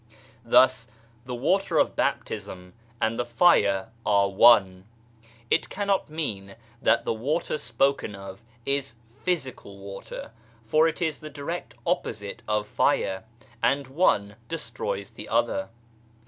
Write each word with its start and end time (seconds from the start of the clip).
2 0.45 0.49
Thus 0.49 0.87
the 1.25 1.35
water 1.35 1.77
of 1.77 1.95
Baptism 1.95 2.73
and 2.99 3.19
the 3.19 3.23
fire 3.23 3.91
are 4.03 4.29
one! 4.29 4.85
It 5.51 5.69
cannot 5.69 6.09
mean 6.09 6.55
that 6.81 7.05
the" 7.05 7.13
water" 7.13 7.55
spoken 7.59 8.15
of 8.15 8.41
is 8.65 8.95
physical 9.21 9.77
water, 9.77 10.31
for 10.65 10.87
it 10.87 11.03
is 11.03 11.19
the 11.19 11.29
direct 11.29 11.75
opposite 11.85 12.41
of" 12.47 12.65
fire/ 12.67 13.25
1 13.61 13.61
and 13.61 13.87
one 13.89 14.37
destroys 14.47 15.11
the 15.11 15.29
other. 15.29 15.69